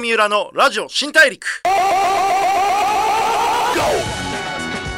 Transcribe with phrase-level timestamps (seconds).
[0.00, 1.62] 三浦のラジオ新大陸。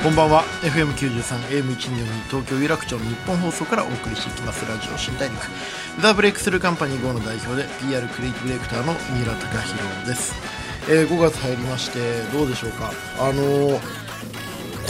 [0.02, 0.44] こんばんは。
[0.62, 4.64] FM93 AM124 東京有楽町の日本放送からお送りしていきます。
[4.64, 5.36] ラジオ新大陸。
[6.00, 10.34] ザ・ブレイクスルーカンパニー GO の代表で PR クリエイティブディレクターの三浦貴弘です、
[10.88, 12.92] えー5月入りましてどうでしょうか。
[13.18, 13.80] あのー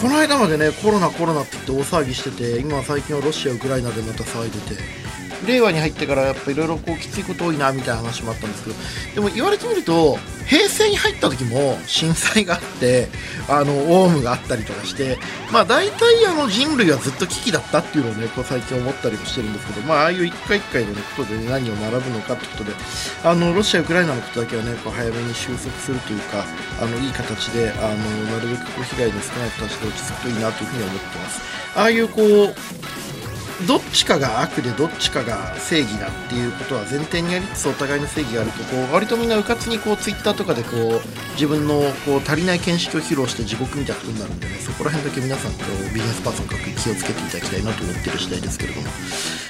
[0.00, 5.01] この間までねコロナコロナって言って大騒ぎしてて今最近はロシアウクライナでまた騒いでて。
[5.46, 8.76] 令和に入ってからやっぱいろいろこうきついこと多いなみたいな話もあったんですけど
[9.14, 13.08] でも言われてみると平成に入った時も震災があって
[13.48, 15.18] あのオウムがあったりとかして
[15.52, 22.72] まあ大体あの人類はずっと危機だったっていうのをねこう最近思ったりもしてるんですけどまあああいう一回一回の、ね、ことで、ね、何を学ぶのかってことで
[23.24, 26.44] あのロシアウクライナのことだけはねこう早めに収束するというか
[26.80, 27.96] あのいい形であの
[28.32, 31.40] なるべくこう被害の少ない形で落ち着くといいなというふうに思ってます。
[31.74, 32.54] ああいうこう
[33.66, 41.00] どっちかが悪でどっちかが正義だっていうことは前提にありつつお互いの正義があるとこう割とみんなうかつにこうツイッターとかでこう
[41.34, 48.88] 自分のこう足りない見識を披露して地獄みたいなことになるんでねそこら辺だけ皆さんこうビジネスパーソン各気をつけていただきたいなと思ってる次第ですけれども。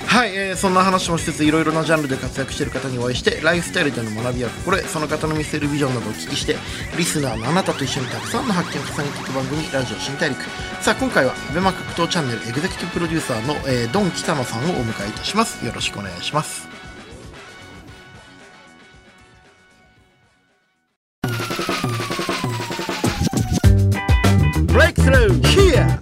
[0.06, 6.56] はい、えーそんな話もしつついろいろなジャンルで活躍している方にお会いしてライフスタイルでの学びや心得その方の見せるビジョンなどをお聞きして
[6.98, 10.42] リスナーのあなたと一緒にたくさんの発見を重ねていく番組ラジオ新大陸。
[10.82, 15.64] さあ今回は ABEMA 格闘チャンネルエグゼクティブプロデューサーの、えードン北野さんをお迎えいたします。
[15.64, 16.68] よろしくお願いします。
[24.66, 25.98] ブレイクスルー Here!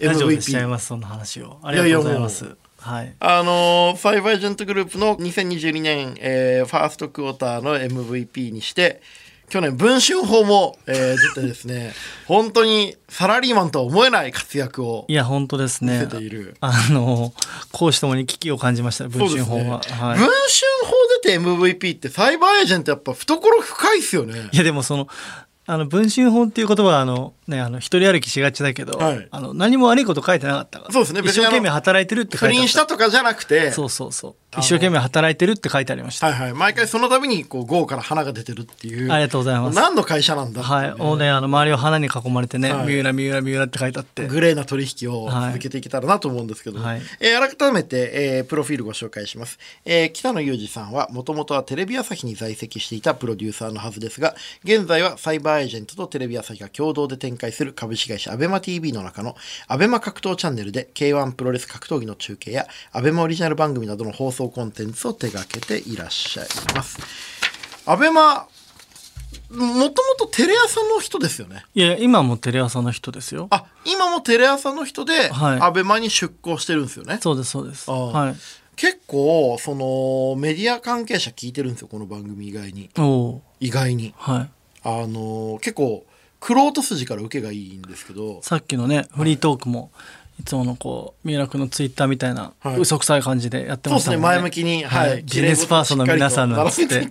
[0.00, 1.58] ラジオでしちゃい MVP ます、そんな話を。
[1.62, 2.44] ありがとうございます。
[2.44, 3.14] いやいはい。
[3.18, 9.00] あのサイバーエージェントグループの2022年、えーファーストクォーターの MVP にして
[9.48, 11.94] 去年文春法も、えー出てですね
[12.26, 16.56] 本当にサラリーマンとは思えない活躍をいや、本当です見ねせている。
[16.60, 17.32] あの、
[17.72, 19.62] 講師ともに危機を感じました、文春法は。
[19.62, 19.70] ね。
[19.70, 20.14] は。
[20.14, 20.18] い。
[20.18, 20.28] 文。
[20.28, 20.28] 春
[20.84, 24.48] 法出て MVP ってサイバーエージェントやっぱ懐深いっすよね。
[24.52, 25.08] いや、でもその、
[25.70, 29.28] あの文春法っていう言葉はあのねあの一人歩きしがちだけど、はい。
[29.30, 31.20] あの何も悪いこと書いてなかったからそうですね。
[31.20, 32.60] 一生懸命働いてるって書不いてあった。
[32.60, 33.70] 倫したとかじゃなくて。
[33.72, 34.30] そうそうそう。
[34.30, 36.54] の一生懸命働いてるって書いてありました、はいはい。
[36.54, 39.12] 毎回その度にこう豪から花が出てるっていう。
[39.12, 39.76] ありがとうございます。
[39.76, 40.94] 何の会社なんだはい。
[40.94, 42.86] もうねあの周りを花に囲まれてね、はい。
[42.86, 44.26] 三浦三浦三浦って書いてあって。
[44.26, 47.02] グレーな取引をはい続けていけたらなと思うんですけど、はい。
[47.20, 54.34] えー改めて、えープロフィールご紹介します、えー北野裕二さんはもともとはテレビ朝日に在籍していたプロデューサーのはずですが
[54.64, 59.36] 現在はサイバーエージェントとテレビ朝日が共同で展開する株式会社 ABEMATV の中の
[59.68, 66.98] ABEMA 格闘チャンネルで K1 プロレス格闘技の中継や ABEMA オリジナル番組などの放送コンテンツを手掛けていらっしゃいます。
[67.86, 68.44] ABEMA
[69.50, 71.64] もともとテレ朝の人ですよね？
[71.74, 73.48] いや今もテレ朝の人ですよ。
[73.50, 75.60] あ今もテレ朝の人で、はい。
[75.60, 77.18] アベマに出向してるんですよね？
[77.20, 77.90] そうですそうです。
[77.90, 78.36] はい。
[78.76, 82.90] 結構そのメディア関係者聞いてるんですよこの番組以外に。
[83.58, 84.14] 意外に。
[84.16, 84.50] はい。
[84.84, 86.04] あの結構
[86.40, 88.40] クロート筋から受けがいいんですけど。
[88.42, 92.78] さっきのねフリートークもいつものこう三浦君のツイッターみたいなはい。
[92.78, 95.16] 嘘くさい感じでやってそうですねましたもんね前向きに、はい。
[95.22, 97.04] ビジネスパーソンの皆さんなんつって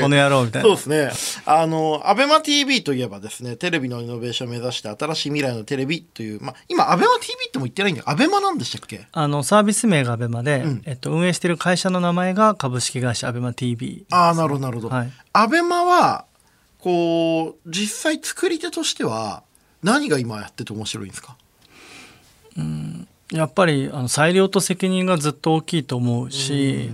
[0.00, 0.68] この野郎みたいな。
[0.68, 1.42] そうですね。
[1.46, 9.06] あのアベマ t v といえばですねテレビのイノベーションを目指して新しい未来のテレビという、まあ、今アベマ t v っても言ってないんだよアベマなんでしたっけ？
[9.12, 10.82] あのサービス名がアベマで、ん。
[10.86, 15.12] えっと、運営してる会社の名前が株式会社アベマ TV ああなるほどなるほど、はい。
[15.32, 16.24] アベマは
[16.78, 19.42] こう実際作り手としては
[19.82, 21.36] 何が今やってて面白いんですか？
[23.32, 26.90] やっぱりあの裁量と責任がずっと大きいと思うし、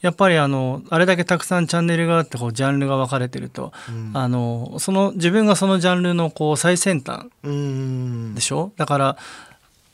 [0.00, 3.72] やっぱりあのあれだけたくさんチャンネルがあってこうジャンルが分かれてると、
[4.14, 7.26] あのその自分がそのジャンルのこう最先端
[8.34, 8.72] でしょ？
[8.76, 9.16] だから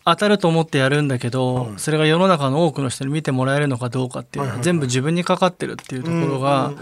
[0.05, 6.73] 当たると思ってやるんだけど、それが世の中の多くの人に見てもらえるのかどうかっていうのは全部自分にかかってるっていうところが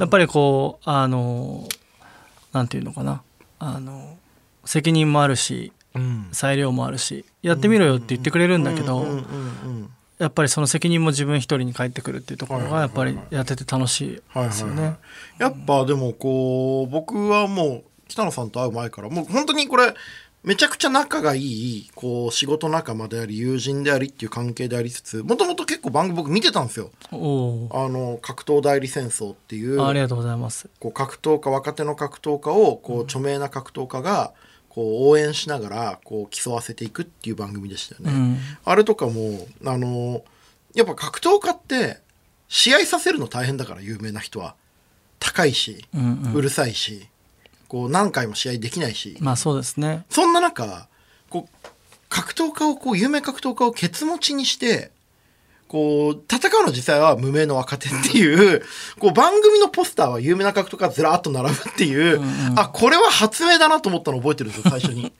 [0.00, 1.68] やっぱりこうあの
[2.52, 3.22] なんていうのかな？
[3.60, 4.16] あの
[4.64, 5.81] 責任もあるしうん
[6.32, 9.90] 裁量もあるしやってみろよって言ってくれるんだけど、うんうんうん
[10.22, 14.94] やっぱりその責任も自分一人に返ってくるっていうところがやっぱりやってて楽しいはいですよね。
[15.38, 19.92] やっぱでもこう僕はもう北野さんと会う前からもう本当にこれ
[20.44, 26.90] めちゃくちゃ仲がいいこう仕事仲間であり友人でありっていう関係でありつつもともと結構番組僕見てたんですよ。
[27.10, 29.80] おあの格闘代理戦争っていう。
[29.80, 30.68] おありがとうございます。
[30.78, 34.32] こう格闘家若手の格闘家をこう著名な格闘家が
[34.74, 38.10] こう応援しながらこう競わせていくっていう番組でしたよね。
[38.10, 38.38] うん。
[38.64, 40.24] あれとかもあの
[40.74, 42.00] やっぱ格闘家って
[42.48, 44.54] 試合させるの大変だから有名な人は。
[45.18, 46.32] 高いし、うんうん。
[46.32, 47.06] うるさいし
[47.68, 50.06] こう何回も試合できないし、まあそうですね。
[50.08, 50.88] そんな中
[51.28, 51.68] こう
[52.08, 54.90] 格闘家をこう有名格闘家をケツ持ちにして
[55.72, 58.62] こう戦うの実際は無名の若手っていう
[58.98, 62.20] こう番組のポスターは有名な格闘家がずらっと並ぶっていう、
[62.56, 65.10] あこれは発明だなと思ったの覚えてるんですよ最初に。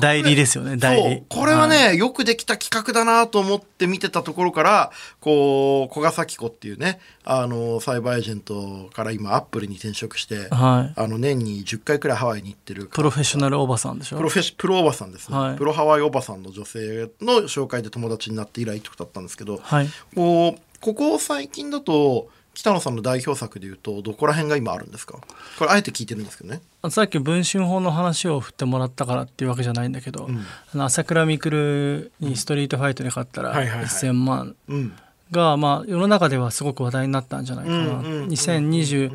[0.00, 1.22] 代理ですよね代理。
[1.28, 4.90] これはね、よくできた企画だなと思って見てたところから
[5.20, 11.00] こう古賀咲子っていうねあのサイバーエージェントから今アップルに転職して、はい。
[11.00, 14.16] あの年に10回くらいハワイに行ってるプロフェッショナルおばさんでしょ？
[14.16, 15.56] プロフェッシプロおばさんですね、はい。
[15.56, 19.88] プロハワイおばさんの女性の紹介で友達になって以来ってことだったんですけど、はい。
[20.14, 25.18] こうここ最近だと北野さんの代表作でいうとどこら辺が今あるんですか？
[25.58, 26.60] これあえて聞いてるんですけどね。
[26.90, 30.44] さっき文春法の話を振ってもらったからっていうわけじゃないんだけど、ん。
[30.74, 33.84] あの朝倉未来にストリートファイトで勝ったらはいはいはい。
[33.84, 34.92] 1000万うん。
[35.30, 39.12] が、まあ、世の中ではすごく話題になったんじゃないかな、うんうんうんうん2021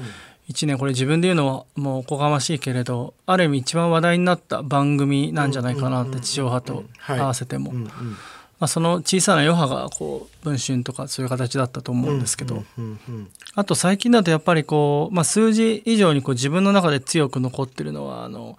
[0.66, 7.20] 年これ自分で言うのはもうおこがましいけれどある意味一番話題になった番組なんじゃないかなって地上波とはい。
[7.20, 7.92] 合わせても、うんうん
[8.66, 12.64] まあ、その小さな余波がこう文春とかそういう形だったと思うんですけど、
[13.54, 18.58] あと最近だとやっぱりこう、まあ、数字以上にこう自分の中で強く残ってるのはあの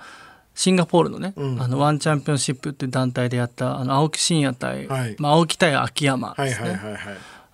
[0.55, 1.61] シンガポールのね、うん。
[1.61, 5.17] あのワンチャンピオンシップっていう団体でやったあの青木真也対、はい。
[5.19, 6.81] まあ、青木対秋山はいですね、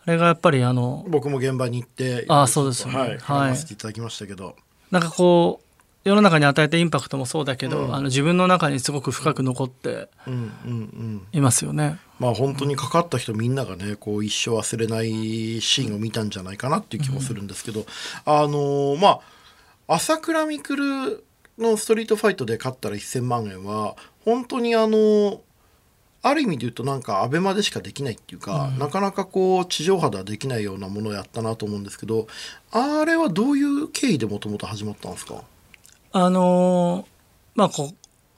[0.04, 2.98] あれがやっぱりあの僕も現場に行ってあそうですよね。
[2.98, 3.08] はい。
[3.08, 3.18] はい。
[3.18, 4.56] 絡ませていただきましたけど、
[4.90, 5.71] なんかこう
[6.04, 7.94] 世の中に与えたインパクトもそうだけど、うん。
[7.94, 11.26] あの自分の中にすごく深く残ってうんうんうん。
[11.32, 11.98] いますよね。
[12.18, 17.84] まあ本当にかかった人みんながねこう一生忘れないシーンを見たんじゃないかなっていう気もするんですけど、
[18.24, 19.20] あのーまあ
[19.88, 21.22] 朝倉未来
[21.58, 25.38] のストリートファイトで勝ったら1,000万円は本当にあのー
[26.24, 32.28] ある意味で言うとなんかアベマでしかできないっていうか、なかなかこう地上波ではできないようなものをやったなと思うんですけど
[32.70, 35.42] あれはどういう経緯でもともと始まったんですか？
[36.12, 37.12] あのー
[37.54, 37.94] まあこう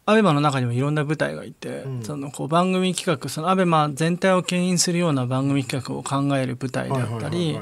[0.07, 2.03] アベマの中にもいろんな舞台がいて、うん。
[2.03, 7.61] そのこう番組企画そのアベマ全体を牽引するような番組企画を考える舞台であったはいはいり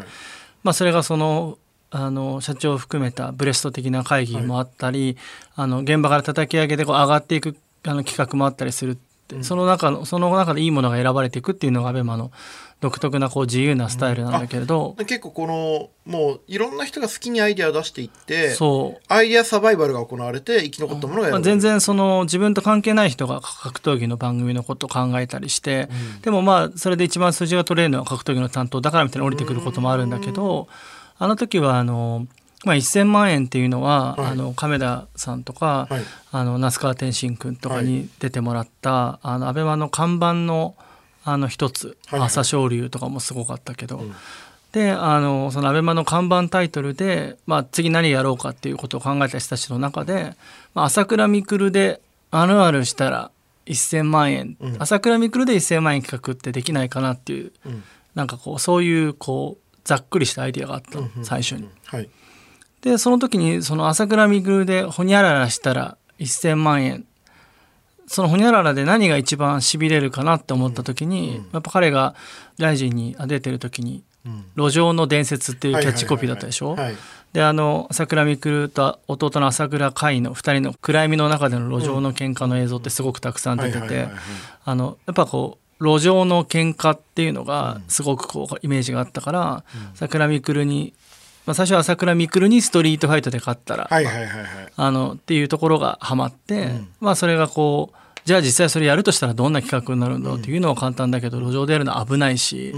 [0.73, 1.59] それがその
[1.91, 5.19] あの社長を含めたブレスト的な会議もあったり、
[5.55, 7.55] あの現場から叩き上げでこう上がっていく
[7.85, 8.95] あの企画もあったりするっ
[9.29, 12.33] て、その中のその中でいいものが選ばれていくっていうのがアベマの
[12.83, 19.03] 独特なこう自由なスタイルなんだけれど、結構このもういろんな人が好きにアイデアを出していってそう。
[19.07, 25.89] アイデアサバイバルが行われて生き残ったものが選ばまあ、全然その自分と関係ない人が格闘技の番組のことを考えたりして、
[26.23, 30.67] でもまあそれで一番数字が取れるのは格闘技の担当だからみたいな降りてくることもあるんだけど
[31.19, 32.27] あの時はあの、
[32.65, 34.31] まあ、1,000万円っていうのは、はい。
[34.33, 36.03] あの亀田さんとか、はい。
[36.33, 40.75] あの那須川天心君とかに出てもらった、あのアベマの看板の
[41.25, 42.29] あの一つ、はいはい。
[42.29, 43.99] 朝青龍とかもすごかったけど。
[43.99, 44.15] ん。
[44.73, 50.35] であのそのアベマの看板タイトルで、まあ、次何やろうかっていうことを考えた人たちの中で、
[50.75, 53.31] まあ、朝倉未来であるあるしたら
[53.67, 54.77] 1,000万円、うん。
[54.83, 57.85] 朝倉未来で1,000万円企画ってできないかなっていううん。
[58.15, 61.69] なんかこうそういうこうざっくりしたアイディアがあったの、最初に。
[61.87, 62.09] はい。
[62.81, 67.05] でその時にその朝倉未来でほにゃららしたら1,000万円
[68.13, 72.15] そのほにゃららで何が一番しびれるかなって思った時に、やっぱ彼が
[72.59, 76.77] ライジンに出てる時にうん「路上の伝説」っていうキャッチコピーだったでしょ？
[76.77, 76.95] はい。
[77.33, 84.11] であの朝倉未来と弟の朝倉海の2人の暗闇の中での路上の喧嘩の映像ってすごくたくさん出ててや
[84.77, 89.65] っぱこう路上の喧嘩っていうのがすごくこうイメージがあったから、
[89.95, 90.93] 朝倉未来に、
[91.47, 93.85] まあ、最初は朝倉未来にストリートファイトで勝ったら、
[95.15, 102.75] っていうところがハマって、まあそれがこうじゃあ実際それやるとしたらどんな企画になるんだろうっていうのは簡単だけど、路上でやるのは危ないし、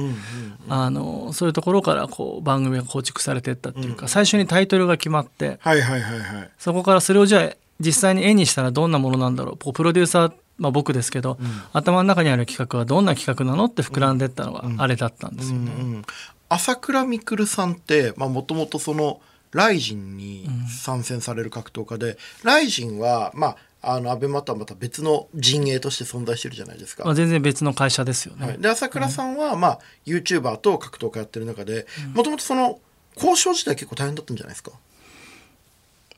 [0.68, 6.50] あのそういうところからこう番組が構築されていったっていうか、最初にタイトルが決まってはいはいはいはい。
[6.58, 11.38] そこからそれをじゃあ実際に絵にしたらどんなものなんだろうプロデューサー、まあ、僕ですけど、
[11.72, 15.72] 頭の中にある企画はどんな企画なのって膨らんでいったのがあれだったんですよね。
[15.78, 16.02] うん
[16.48, 19.20] 朝倉未来さんってもともとその
[19.50, 27.04] ライジンに参戦される格闘家で、ライジンはまああのアベマとはまた別の陣営として存在してるじゃないですか。
[27.04, 28.46] まあ、全然別の会社ですよね。
[28.46, 32.80] はい、で朝倉さんは、まあ YouTuber と格闘家やってる中でもともとその
[33.16, 34.72] 交渉自体結構大変だったんじゃないですか？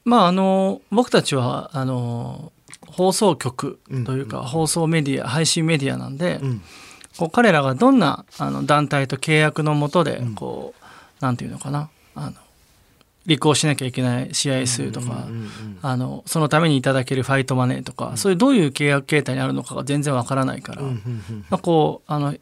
[0.04, 2.52] まああの僕たちはあの
[2.86, 6.62] 放送局というか、放送メディア配信メディアなんで、うん。
[7.18, 11.88] こう彼らがどんなあの団体と契約のもとでこう、なんていうのかな。
[12.14, 12.32] あの
[13.26, 15.26] 履行しなきゃいけない試合数とか、
[15.82, 20.90] あのそのためにいただけるファイトマネーとか、そういうどういう契約形態にあるのかが全然わからないから、ま
[21.50, 22.34] あ、こうあの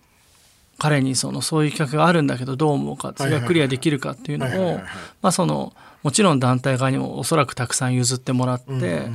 [0.78, 4.80] 彼にそのそういう企画があるんだけどどう思うかそれがクリアできるかっていうのを
[5.22, 5.72] まあその
[6.02, 9.08] もちろん団体側にもおそらくたくさん譲ってもらって。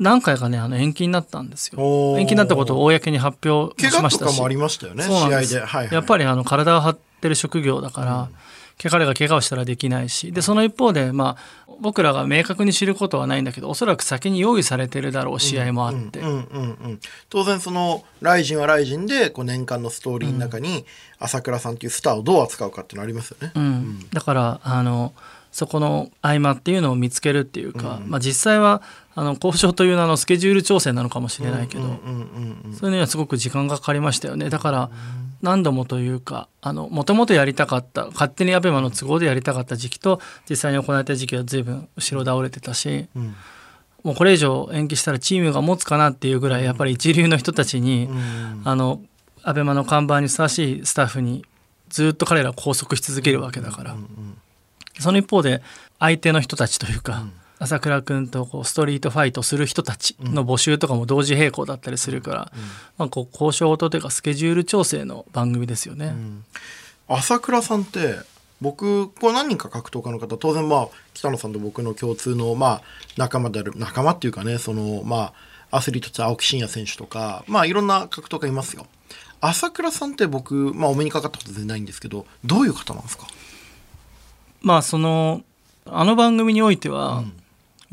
[0.00, 2.18] 何回かねあの延期になったんですよ。
[2.18, 4.28] 延期になったことを公に発表怪しましたし。
[4.28, 8.28] 我とかもありましたよね試合で、はいはい、やっぱりあの体を張ってる職業だから、
[8.78, 10.32] 彼が怪我をしたらできないし。
[10.32, 16.38] でその一方で、まあ、僕らが明確に知ることはないんだけどおそらく先に用意されてるだろう試合もあって、うんうんう
[16.88, 20.84] ん、当然その「ライジンはライジンでこう年間のストーリーの中に
[21.18, 23.52] 朝倉さんっていうスターをどう扱うかっていうのありますよね。
[23.54, 24.10] うん。
[24.12, 25.12] だからあの
[25.54, 28.82] そこの合間っていうのを見つけるっていうか、まあ、実際は
[29.16, 31.94] あの交渉という名のスケジュール調整なのかもしれないけど、うんうん
[32.66, 34.50] うんそういうのにはすごく時間がかかりましたよね。
[34.50, 34.90] だから
[35.42, 43.34] 何度もというかもともとやりたかった勝手にアベマの都合でやりたかった時期と実際に行われた時期は随分後ろ倒れてたし、ん。
[44.02, 49.00] もうこれ以上延期したらチームが持つかなっていうぐらいやっぱり一流の人たちに、んあの
[49.44, 51.44] アベマの看板にふさわしいスタッフに
[51.88, 53.96] ずっと彼らを拘束し続けるわけだから、
[54.98, 55.62] その一方で
[55.98, 57.24] 相手の人たちというか、
[57.64, 62.52] 朝倉君とこうストリートファイトする人たちの募集とかも同時並行だったりするから、
[62.98, 66.14] まあ、こう交渉というかスケジュール調整の番組ですよね。
[67.08, 68.16] 朝倉さんって
[68.60, 72.82] 僕こう何人か格闘家の方当然まあ北野さんと僕の共通のまあ
[73.16, 75.32] 仲間である仲間っていうかねそのま
[75.70, 78.86] あアスリートとして青木真也選手とかまあいろんな格闘家いますよ。
[79.40, 83.26] 朝倉さんって僕、まあ、お目にかかったこと全然ないんですけどどういう方なんですか？
[84.60, 85.42] まあその
[85.86, 87.24] あの番組においては、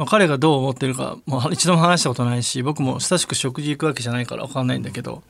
[0.01, 5.21] まあ、彼がどう思ってるかもう一度も話したことないし僕も親しく食事行くわけじゃないから分かんないんだけど、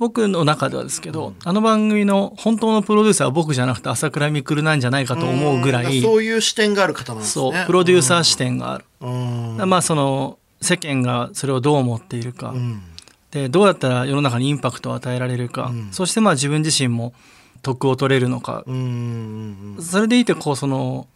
[0.00, 7.52] 僕の中ではですけど、あの番組の本当のプロデューサーは僕じゃなくて朝倉未来なんじゃないかと思うぐらい、そういう視点がある方なんですね。
[7.52, 9.56] そうプロデューサー視点がある、うん。
[9.68, 12.82] まあその世間がそれをどう思っているか、うん。
[13.30, 17.14] でどうやったら世の中にインパクトを与えられるか、そしてまあ自分自身も
[17.62, 19.82] 得を取れるのか、うんうん。
[19.84, 21.06] それでいてこうその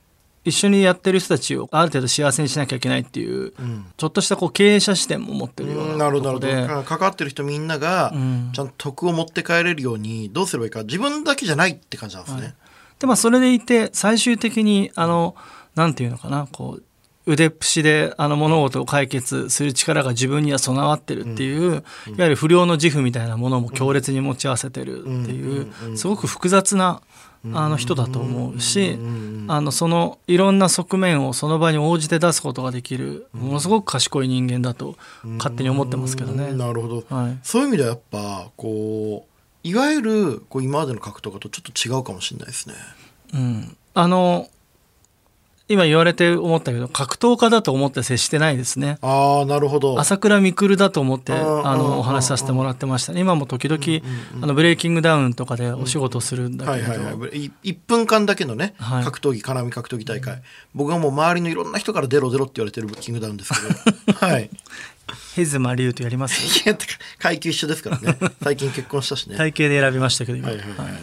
[0.45, 3.87] 一緒にやってる人たちをある程度幸せにしなきゃいけないっていう、ん。
[3.97, 6.83] ちょっとしたこう経営者視点も持ってるよううんななるほどとこで、なるほど。
[6.85, 8.51] 関わってる人みんながん。
[8.53, 12.55] ちゃんと得を持って帰れるようにどうすればいいか自分だけじゃないって感じなんですね、
[12.99, 15.37] でまあそれでいて最終的にあの
[15.75, 16.83] なんていうのかなこう
[17.29, 21.83] 腕っぷしであの物事を解決する力が自分には備わってるっていう、いわ
[22.21, 27.03] ゆる不良の自負みたいなものも強烈に持ち合わせてるっていう、すごく複雑な
[27.53, 28.99] あの人だと思うし、
[29.49, 34.97] あのそのいろんな側面をその場に応じて出すことができるものすごく賢い人間だと
[35.39, 36.53] 勝手に思ってますけどね。
[36.53, 37.39] なるほど、はい。
[37.43, 42.75] そういう意味ではやっぱこういわゆるこう今までの格闘家とちょっと違うかもしれないですね。
[43.35, 44.49] うん、あの
[45.71, 48.97] 今言われて思ったけど格闘家だと思って接してないですね。
[49.03, 49.99] ああなるほど。
[50.01, 51.79] 朝倉未来だと思ってうんうんあうん。
[51.79, 53.21] のお話しさせてもらってましたね。
[53.21, 57.05] 今も時々あのブレイキングダウンとかでお仕事するんだはいけれど。
[57.05, 57.51] はいはいい。
[57.65, 59.05] 1分間だけのね、はい。
[59.05, 60.43] 格闘技金網格闘技大会、
[60.75, 63.53] 僕はもう周りのいろんな人から出ろ出ろって言われてるキングダウンです
[64.07, 64.19] けど。
[64.27, 64.49] はい。
[65.35, 66.35] ヘズマリとやります？
[67.19, 68.17] 階級一緒ですからね。
[68.43, 69.37] 最近結婚したしね。
[69.39, 70.79] 体型で選びましたけど今、はいはいはい。
[70.79, 70.99] はい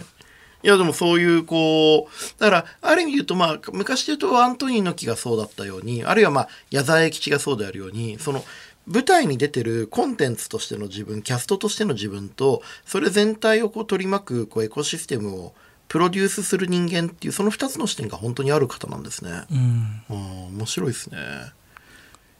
[0.66, 8.42] いやでもそういうこうだからある意味で言うとまあ昔で言うとアントニー猪木がそうだったようにあるいはまあ矢沢永吉がそうであるようにその
[8.88, 15.54] 舞台に出てるコンテンツとしての自分キャストとしての自分とそれ全体をこう取り巻くこうエコシステムを
[15.86, 19.30] プロデュースする人間っていうその2つの視点が本当にある方なんですね。
[19.52, 21.18] うんうん面白いですね。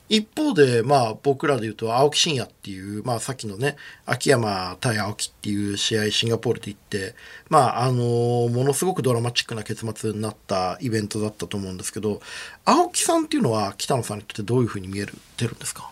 [0.09, 7.15] 一方で、まあ、僕らで言うと青木真也っていう、まあ、さっきのね秋山対青木っていう試合シンガポールで行って、
[7.49, 12.21] まああのものすごくドラマチックな結末になったイベントだったと思うんですけど
[12.65, 15.91] 青木さんっていうのは北野さんにとってどういうふうに見えるてるんですか、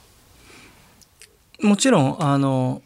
[1.61, 2.83] もちろんあの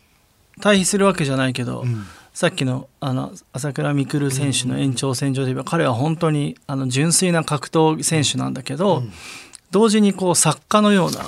[0.61, 2.07] 対比するわけじゃないけど、ん。
[2.39, 9.03] さっきのあの朝倉未来選手の延長線上で言えば、彼は本当にあの純粋な格闘選手なんだけど、
[9.71, 11.21] 同時にこう作家のような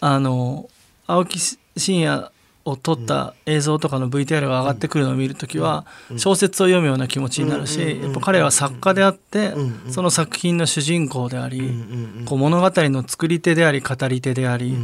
[0.00, 0.68] あの
[1.06, 1.38] 青木
[1.76, 2.30] 真也
[2.64, 5.84] を撮った映像とかの VTR が上がってくるのを見るときは
[6.16, 9.52] 小説を読むような気持ちになるしやっぱ彼は作家であって
[9.90, 11.60] その作品の主人公であり
[12.24, 14.74] こう物語の作り手であり語り手であり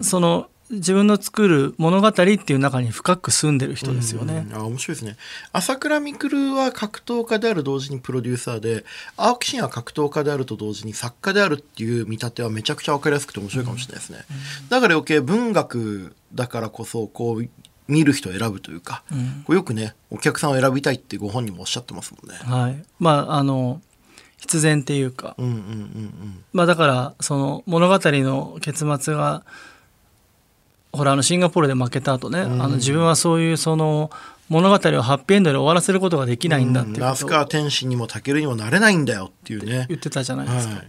[0.00, 4.46] その自分の作る物語っていう中に深く住んでる人ですよね。
[4.50, 4.56] うん。
[4.56, 5.16] あ面白いですね。
[5.52, 8.84] 朝倉未来は格闘家である同時にプロデューサーで
[9.16, 14.18] 青木真也は格闘家であると同時に作家であるっていう見立てはめちゃくちゃ分かりやすくて面白いかもしれないですね、
[14.68, 17.48] だから余計文学だからこそこう
[17.88, 19.02] 見る人を選ぶというか、
[19.44, 23.80] こうよくねお客さんを選びたいってご本人もおっしゃってますもんね、はい、まああの
[24.38, 26.44] 必然っていうか、うんうんうん。
[26.52, 29.44] まあだからその物語の結末が
[30.92, 32.62] ほらあのシンガポールで負けた後ね、ん。
[32.62, 34.10] あの自分はそういうその
[34.48, 39.86] 物語をハッピーエンドで終わらせることができないんだっていうことを那須川天心にも武にもなれないんだよっていうね。
[39.88, 40.74] 言ってたじゃないですか。
[40.74, 40.88] はい。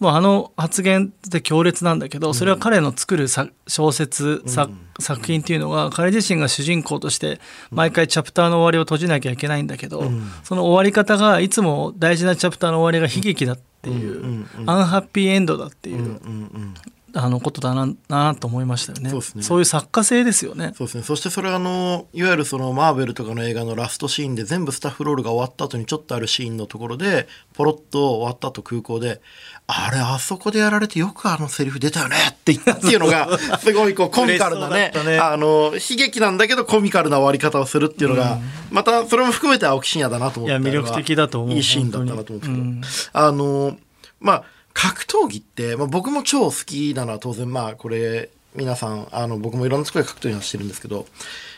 [0.00, 7.40] もうあの発言って強烈なんだけどそれは彼の作るさ小説、さ作品っていうのは彼自身が主人公として
[7.70, 10.10] 毎回チャプターの終わりを閉じなきゃいけないんだけど、
[10.42, 16.74] その終わり方がいつも大事なチャプターの終わりが悲劇だっていう、うんうんアンハッピーエンドだっていう、うんうん
[17.16, 19.10] あのことだななと思いましたよね。
[19.10, 19.58] そうですね。
[19.58, 20.72] いう作家性ですよね。
[20.76, 21.04] そうですね。
[21.04, 29.20] そしてそれはあのいわゆるそのマーベルとかの映画のラストシーンで全部スタッフロールが終わった後にちょっとあるシーンのところでポロッと終わった後空港で
[29.66, 35.18] あれあそこでやられてよくあのセリフ出たよねって言ったっていうのが すごいこうコミカルなねね。
[35.18, 38.38] あの悲劇なんだけどコミカルな終わり方をするっていうのが、
[38.70, 43.76] またそれも含めて青木真也だなと思っていや魅力的だと思ういいシーンだったなと思うんですけど、本あの
[44.20, 44.44] まあ
[44.74, 51.06] 格闘技って、まあ、僕も超好きなのは当然まあこれ皆さんあの僕もいろんなところで格闘技をしてるんですけど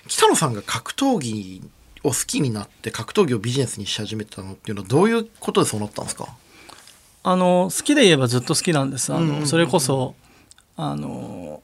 [0.06, 1.62] 北野さんが格闘技
[2.04, 6.28] を好きになって格闘技をビジネスにし始めたのっていうのはどういうことでそうなったんですか？
[7.24, 9.12] あの好きで言えばずっと好きなんです。
[9.12, 9.46] あの、うんうんうん。
[9.48, 10.14] それこそ
[10.76, 11.60] あの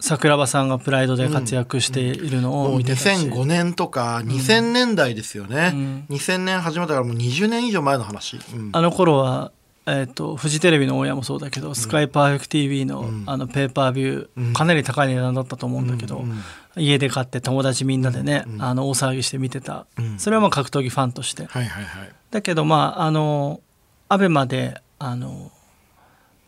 [0.00, 6.06] 桜庭さんがプライドで活躍しているのを見てたし、2005年とか2000年代ですよね、うん。
[6.10, 8.70] 2000年始まったからもう20年以上前の話、うん。
[8.72, 9.52] あの頃は、
[9.90, 13.24] えー、とフジテレビのオンエアもそうだけど、スカイパーフェクト TV の,、ん。
[13.26, 14.52] あのペーパービュー、うん。
[14.52, 16.42] かなり高い値段だったと思うんだけど、うんうん
[16.76, 20.18] 家で買って友達みんなでね、うんあの大騒ぎして見てた、うん。
[20.20, 22.12] それはまあ格闘技ファンとして、はいはいはい。
[22.30, 23.60] だけどまああの
[24.08, 25.50] アベマであの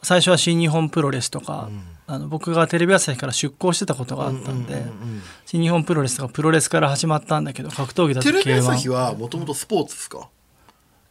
[0.02, 1.82] 最初は新日本プロレスとか、うん。
[2.06, 5.22] あの僕がテレビ朝日から出向してたことがあったんで、うんうんうんうん。
[5.44, 10.28] 新日本プロレスとかプロレスから始まったんだけど格闘技だとテレビ朝 K1 日はもともとスポーツですか？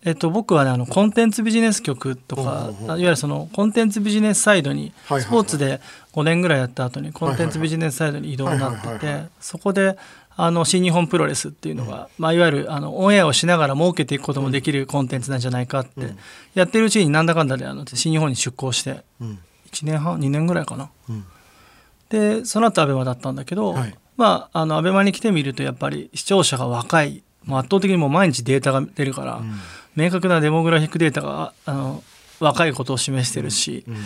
[0.03, 5.79] えっと、僕はねあのコンテンツビジネス局とか、いわゆるそのコンテンツビジネスサイドに、スポーツで
[6.13, 9.97] 5年ぐらいやった後にコンテンツビジネスサイドに移動になっててそこで
[10.35, 16.15] あの新日本プロレスっていうのが、まあ、いわゆるあのオンエアをしながら儲けていくこともできるコンテンツなんじゃないかって、
[16.55, 19.39] やってるうちになんだかんだであの新日本に出向してうん。
[19.71, 20.89] 1年半2年ぐらいかな。
[21.09, 21.25] うん。
[22.09, 23.95] でその後アベマだったんだけど、はい。
[24.17, 27.23] まああのアベマに来てみるとやっぱり視聴者が若い。
[27.45, 29.41] もう圧倒的にもう毎日データが出るから、
[29.95, 32.03] 明確なデモグラフィックデータがあの
[32.39, 33.97] 若いことを示してるし、うん。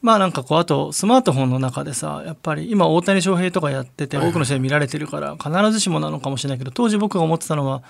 [0.00, 7.82] まあなんかこうあとスマートフォンの中でさやっぱり今大谷翔平とかやってて多くの人に見られてるから必ずしもなのかもしれないけど当時僕が思ってたのは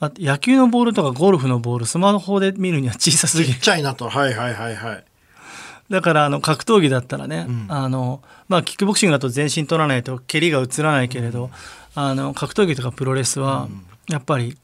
[0.00, 3.54] まあ野球のボールとかゴルフのボールスマホで見るには小さすぎる。
[3.54, 4.08] ちっちゃいなと。
[4.08, 5.04] はいはいはいはい。
[5.90, 7.66] だからあの格闘技だったらね、うん。
[7.68, 11.50] あのまあ、キックボクシングだと全身取らないと蹴りが映らないけれど、
[11.94, 13.68] あの格闘技とかプロレスは
[14.08, 14.56] やっぱり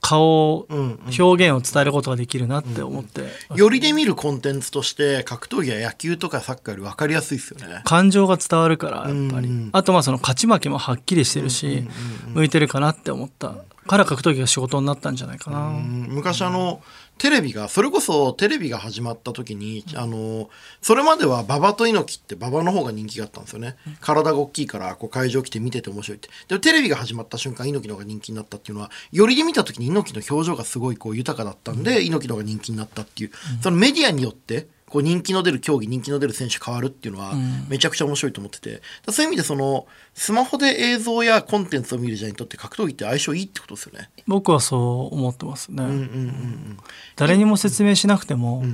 [0.00, 7.82] 顔表現を伝えることができるなって思って、よりで見るコンテンツとして格闘技は野球とかサッカーより分かりやすいですよね。
[7.84, 11.86] 感情が伝わるからやっぱり、うんあとまあその勝ち負けもはっきりしてるし、
[12.28, 13.54] 向いてるかなって思った
[13.86, 16.06] から格闘技が仕事になったんじゃないかな、うん。
[16.10, 16.82] 昔あの
[17.20, 20.48] テレビがそれこそテレビが始まった時にあの
[20.80, 23.76] それまでは馬場と猪木って馬場の方が人気があったんですよね。
[24.00, 26.30] 体が大きいからこう会場来て見てて面白いって。
[26.48, 33.30] でもテレビが始まった瞬間猪木の方が人気になったっていうのはよりで見た時に猪木の表情がすごいこう豊かだったんで、猪木の方が人気になったっていう、
[33.60, 37.34] そのメディアによってこう人気の出る競技人気の出る選手変わるっていうのは
[37.68, 44.10] めちゃくちゃ面白いと思ってて、そういう意味でそのスマホで映像やコンテンツを見る時代にとって格闘技って相性いいってことですよね。
[44.26, 46.78] 僕はそう思ってますね、うんうんうんうん。
[47.14, 48.64] 誰にも説明しなくても、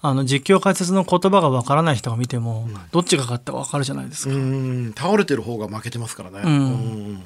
[0.00, 6.50] あの実況解説の言葉がわからない人が見ても、どっちが勝ったかわかるじゃないですか、うん倒れてる方が負けてますからね、んう
[7.14, 7.22] ん。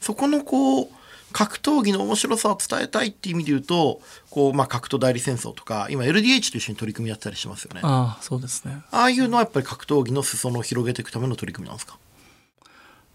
[0.00, 0.88] そこのこう
[1.32, 7.80] 格闘技の面白さを伝えたいっていう意味で言うとこう、まあ、格闘代理戦争とか今 LDH と一緒に取り組みやってたりしますよね。
[7.82, 8.82] あああそうですね。
[8.90, 11.98] あいうのはやっぱり格闘技の裾野を広げていくための取り組みなんですか？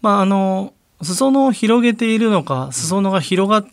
[0.02, 3.66] まああの裾野を広げているのか裾野が広がっ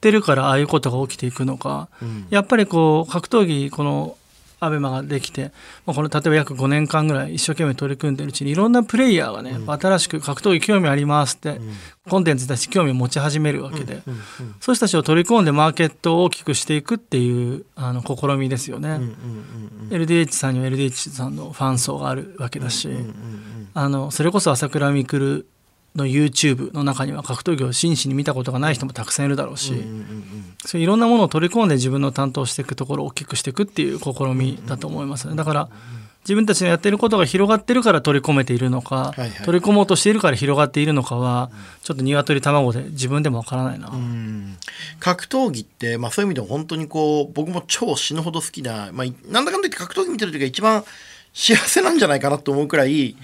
[0.00, 2.26] てるからああいうことが起きていくのか、ん。
[2.30, 4.16] やっぱりこう格闘技この
[4.64, 5.52] アベマができて、
[5.86, 11.60] まあ、この例えば約5年間ぐらい一生懸命取り組んでるうちにいろんなプレイヤーがね、新しく格闘技興味ありますって、
[12.08, 19.00] コンテンツに対して興味を持ち始めるわけで、そういう人たちを取り込んでマーケットを大きくしていくっていうあの試みですよね。
[19.90, 22.88] LDH さんには LDH さんのファン層があるわけだし、
[23.74, 25.44] あのそれこそ朝倉未来
[25.96, 29.72] の YouTube の中には格闘技を真摯に見たことがない人もたくさんいるだろうし、
[30.64, 35.28] そういういろんなものを取り込んで自分の担当していくところを大きくしていくっていう試みだと思います。
[35.28, 35.68] ねだから
[36.24, 39.30] 自分たちのやってることが広がってるから取り込めているのか、はいはい。
[39.44, 41.50] 取り込もうとしているから広がっているのかは、
[41.82, 44.56] ちょっと鶏卵で自分でもわからないな、うん。
[45.00, 50.82] 格闘技って、まあ、そういう意味でも本当にこう僕も超死ぬほど好きな、まあ、いなんだかんだ言って格闘技見てる時が一番
[51.34, 53.16] 幸せなんじゃないかなと思うくらい、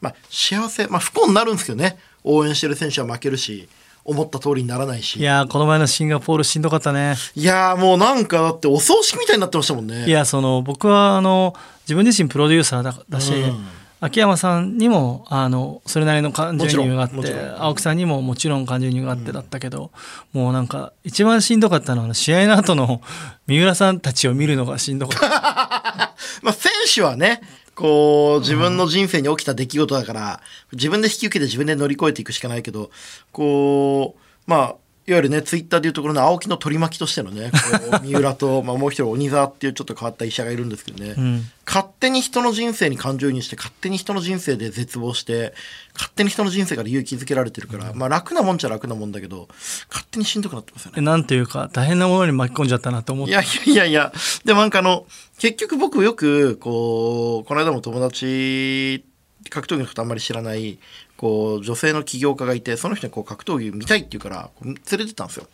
[0.00, 1.98] まあ、幸せ、まあ、不幸になるんですけどね。
[2.24, 3.68] 応援してる選手は負けるし
[4.04, 5.18] 思った通りにならないし。
[5.18, 7.16] いやーこの前のシンガポールしんどかったね。
[7.34, 10.06] いやーもうなんかだってお葬式みたいになってましたもんね。
[10.06, 13.66] いやその僕はあの自分自身プロデューサーだだし、うん。
[14.00, 19.90] 秋山さんにもあのそれなりの感情移入があって青木さんにももちろん感情移入があってだったけど、
[20.34, 23.00] もうなんか一番しんどかったのは試合の後の
[23.46, 26.14] 三浦さんたちを見るのがしんどかった。
[26.42, 27.40] まあ、選手はね
[27.74, 30.40] こう自分の人生に起きた出来事だから、
[30.72, 32.90] 自分で引き受けて自分で乗り越えていくしかないけど
[33.32, 34.76] こうまあ
[35.12, 37.50] わゆるねツイッターでいうところの青木の取り巻きとしてのね
[38.02, 41.50] 三浦と、まあ、もう一人鬼沢っていうちょっと変わった医者がいるんですけどね、ん。
[41.66, 45.54] 勝手に人の人生に感情移入して勝手に人の人生で絶望して
[45.94, 49.48] 勝手に人の人生から勇気づけられてるから、まあ楽なもんちゃ楽なもんだけど
[49.90, 51.02] 勝手にしんどくなってますよね。
[51.02, 54.12] なんていうか大変なものに巻き込んじゃったなと思っていやいやいやいや、
[54.44, 55.06] でもなんかあの、
[55.38, 59.04] 結局僕よく、こう、この間も友達、
[59.50, 60.78] 格闘技のことあんまり知らない、
[61.16, 65.46] こう、女性の起業家がいて、その人にこう格闘技見たいって言うから、こう連れてったんですよ。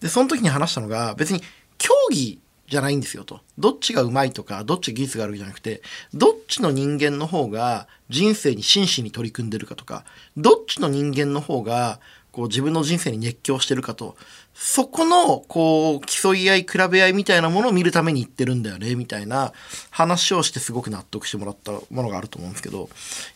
[0.00, 1.40] で、その時に話したのが、別に
[1.78, 3.40] 競技じゃないんですよと。
[3.58, 5.82] どっちが上手いとか、どっち技術があるじゃなくて、
[6.14, 10.04] どっちの人間の方が人生に真摯に取り組んでるかとか、
[10.36, 12.00] どっちの人間の方が、
[12.32, 14.16] こう自分の人生に熱狂してるかと、
[14.54, 19.52] そこの、こう、競い合い、比べ合いみたいなものを見るために行ってるんだよね、みたいな
[19.90, 22.88] 話をしてすごく納得してもらったものがあると思うんですけど、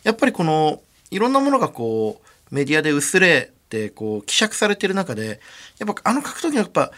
[0.02, 5.40] やっぱりこの、いろんなものがこう、メディアで薄れて、こう、希釈されてる中で、
[5.78, 6.92] やっぱあの格闘技のやっぱ、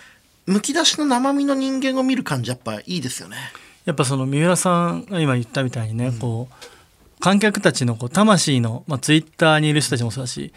[0.47, 3.37] むき出しの生身の人間を見る感じ、やっぱいいですよね。
[3.85, 6.55] やっぱその三浦さんが今言ったみたいにね、こう
[7.21, 10.53] 観客たちのこう魂の、まあ、ツイッターにいる人たちもそうだし、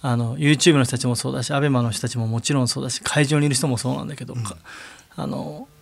[0.00, 4.56] あの YouTube の人たちもそうだし ABEMA の人たちももちろんそうだし会場にいる人もそうなんだけど、か
[5.16, 5.68] あの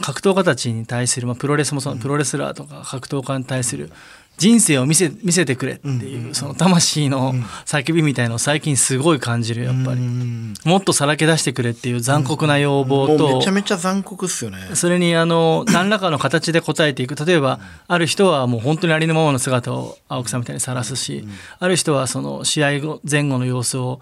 [0.00, 3.90] 格闘家たちに対する、まあ、プロレスもそう、プロレスラーとか格闘家に対する
[4.38, 7.34] 人生を見せ見せてくれっていう、その魂の
[7.66, 14.58] 叫びみたいのを最近すごい感じるやっぱり、うんもっとさらけ出してくれっていう残酷な要望と、めちゃめちゃ残酷っすよね。
[14.74, 17.14] それにあの何らかの形で答えていく。
[17.22, 21.26] 例えばある人はもう本当にありのままの姿を青木さんみたいにさらすし、
[21.58, 24.00] ある人はその試合後前後の様子を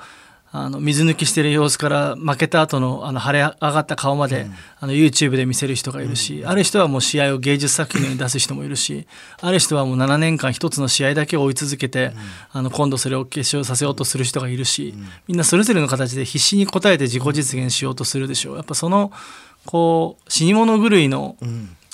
[0.51, 4.47] あの水抜きしてる様子から負けた後のあの腫れ上がった顔まで、
[4.81, 9.07] あの YouTube で見せる人がいるし、ある人はもう試合を芸術作品に出す人もいるし
[9.41, 12.13] ある人はもう7年間一つの試合だけを追い続けて、
[12.53, 14.95] あの今度それを決勝させようとする人がいるし、
[15.27, 18.57] みんなそれぞれの形で必死に応えて自己実現しようとするでしょう。
[18.57, 19.13] やっぱその
[19.67, 21.37] こう死に物狂いの、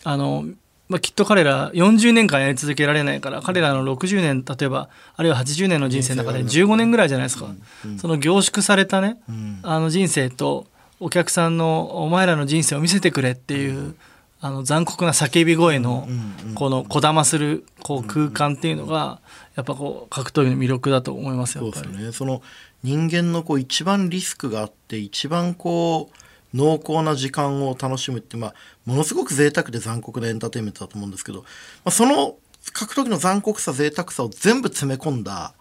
[0.05, 0.45] あの
[0.89, 7.49] まあ、きっと彼ら40年間やり続けられないから彼らの60年例えばあるいは80年の人生の中で15年ぐらいじゃないですか、
[7.97, 9.19] その凝縮されたね、
[9.63, 10.67] あの人生と
[11.01, 13.95] お客さんのお前らの人生を見せてくれっていう、
[14.41, 16.07] あの残酷な叫び声の
[16.55, 19.21] このこだまするこう空間っていうのが
[19.57, 21.57] やっぱこう格闘技の魅力だと思います。
[21.57, 22.13] よね。
[22.13, 22.43] その
[22.83, 26.24] 人間のこう一番リスクがあって一番こう
[26.55, 28.55] 濃厚な時間を楽しむって、まあ、
[28.87, 31.47] ものすごく贅沢で残酷なエンターテインメントだと思うんですけど、ま
[31.87, 32.37] あ、その
[32.73, 35.55] 格闘技の残酷さ贅沢さを全部詰め込んだ、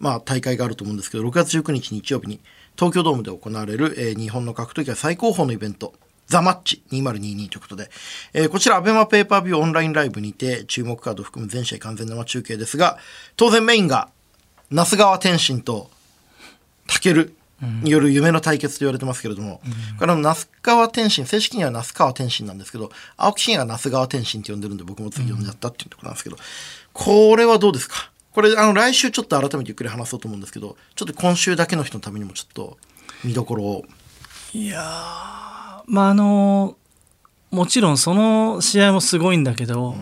[0.00, 2.40] まあ、大会があると思うんですけど6月19日日曜日に
[2.76, 5.94] 東京ドームで行われる、えー日本の格闘技は最高峰のイベント
[6.26, 7.90] ザ・マッチ2022ということで、
[8.32, 12.96] えーこちら、アベマペーパービューオンラインライブにて、注目カード含む全試合完全生中継ですが、
[13.36, 14.08] 当然メインが、
[14.70, 15.90] 那須川天心と、
[16.86, 17.34] タケル
[17.82, 19.60] による夢の対決と言われてますけれども、
[19.98, 26.36] これあの那須川天心、正式には那須川天心なんですけど、青木真也が那須川天心って呼んでるんで、僕も次呼んじゃったっていうところなんですけど、
[26.92, 28.10] これはどうですか？
[28.32, 32.78] これ、あの、来週ちょっと改めてゆっくり話そうと思うんですけど、ちょっと今週だけの人のためにもちょっと
[33.24, 33.84] 見どころを。
[34.54, 34.82] いやー
[35.86, 36.76] まああの
[37.50, 39.96] もちろんその試合もすごいんだけど、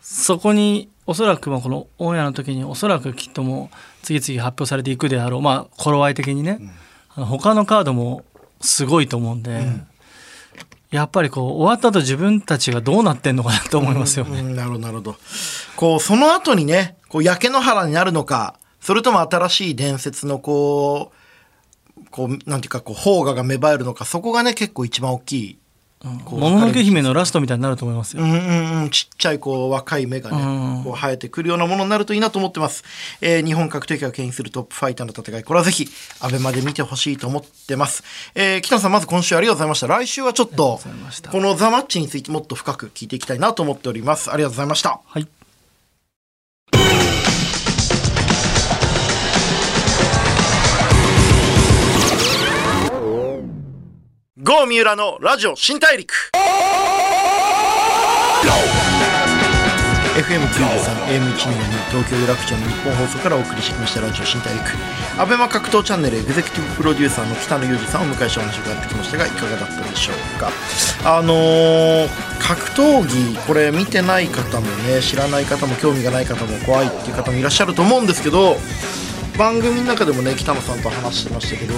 [0.00, 6.60] そこにおそらくまあこのオンエアの時におそらくきっともう次々発表されていくであろうまあ頃合い的にね、
[7.16, 8.24] あの他のカードも
[8.60, 9.66] すごいと思うんで、
[10.92, 14.40] やっぱりこう終わった後自分たちがどうなってんのかなと思いますよね。
[14.40, 15.16] うんなるほど、なるほど。
[15.74, 21.10] こう、その後にね、こう、焼け野原になるのか、それとも新しい伝説のこ
[21.98, 25.58] う、こう、なんていうか、こう、邦画が芽生えるのか、そこがね、結構一番大きい
[26.04, 28.22] もののけ姫のラストみたいになると思いますよ。
[28.22, 32.84] うんうんうん、ちっちゃいこう若い芽がね、うんこう生えてくるようなものになるといいなと思ってます。
[33.20, 35.88] えー日本格闘技が牽引するトップファイターの戦い、これはぜひ、
[36.20, 38.04] アベマで見てほしいと思ってます。
[38.34, 39.86] えー北野さん、まず今週ありがとうございました。
[39.86, 40.80] 来週はちょっと
[41.30, 44.30] このザマッチについてもっと深く聞いていきたいなと思っております。
[44.30, 45.00] ありがとうございました。
[45.04, 45.26] はい。
[54.46, 56.14] ゴー三浦のラジオ新大陸
[60.14, 60.46] FM93、
[61.08, 61.34] AM1
[61.90, 64.62] 東京有楽町の日本放送からお送りしてきましたラジオ新大陸。
[65.18, 70.52] アベマ格闘チャンネルエグゼクティブプロデューサーの北野裕二さんをお迎えしてお話を伺ってきましたが、いかがだったでしょうか。
[71.04, 78.56] あのー格闘技、これ見てない方もね、知らない方も興味がない方も怖いっていう方もいらっしゃると思うんですけど、
[79.36, 81.74] 番組の中でもね北野さんと話してましたけど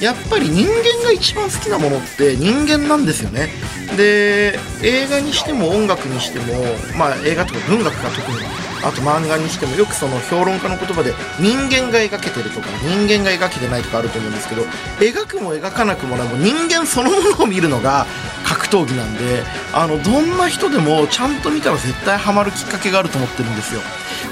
[0.00, 3.48] やっぱり人間が一番好きなものって人間なんですよね。
[3.96, 6.64] で映画にしても音楽にしても
[6.96, 8.38] まあ映画とか文学が特に
[8.84, 14.62] あと漫画にしてもよくその評論家の言葉で人間が描けてるとか人間が描けてないとかあると思うんですけど
[14.98, 18.06] 描くも描かなくもないもう人間そのものを見るのが
[18.44, 23.80] 格闘技なんであのどんな人でもちゃんと見たら絶対ハマるきっかけがあると思ってるんですよ。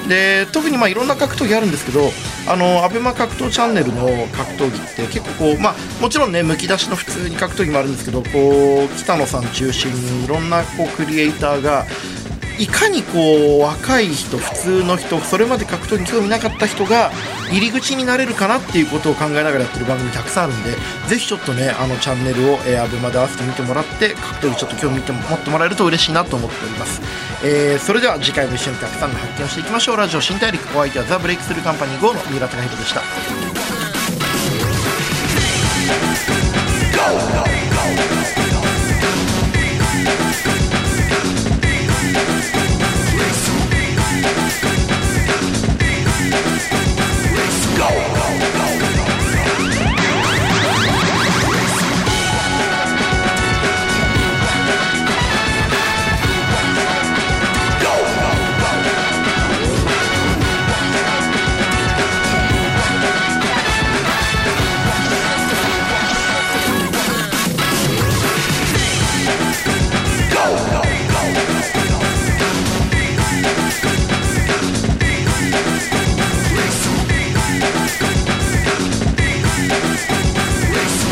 [0.09, 2.11] で特にまあいろんな格闘技あるんですけど
[2.49, 11.87] あのアベマ格闘チャンネルの格闘技って結構こうまあもちろんねむき出しの普通に格闘技もあるんですけどこう北野さん中心にいろんなこうクリエイターが
[12.61, 17.11] いかにこう若い人普通の人それまで格闘技に興味なかった人が
[17.51, 20.77] 入り口になれるかなっていうことを考えながらやってる番組たくさんあるんで
[21.09, 27.01] ぜひちょっとねあのチャンネルを、えー、アベマで合わせて見てもらって格闘技ちょっと興味持ってもらえると嬉しいなと思っております、
[27.43, 29.97] えーそれでは次回も一緒にたくさんの発見をしていきましょう。
[29.97, 33.50] ラジオ新大陸お相手はザ・ブレイクスルーカンパニー GO の三浦貴弘でした。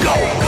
[0.08, 0.47] No!